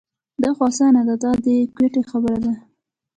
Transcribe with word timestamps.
دا 0.41 0.49
خو 0.55 0.63
اسانه 0.69 1.01
ده 1.07 1.15
دا 1.23 1.31
د 1.43 1.47
ګویته 1.75 2.01
خبره 2.09 2.37
ده. 2.45 2.53